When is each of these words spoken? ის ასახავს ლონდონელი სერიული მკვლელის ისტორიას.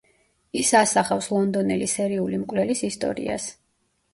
ის 0.61 0.71
ასახავს 0.79 1.27
ლონდონელი 1.35 1.91
სერიული 1.93 2.41
მკვლელის 2.47 2.83
ისტორიას. 2.89 3.47